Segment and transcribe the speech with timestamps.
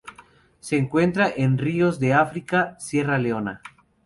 [0.61, 3.61] Se encuentran en ríos de África: Sierra Leona.